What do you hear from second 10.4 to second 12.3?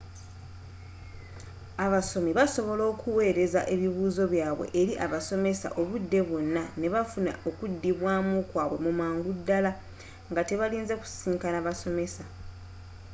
tebalinze kusisiinkana basomesa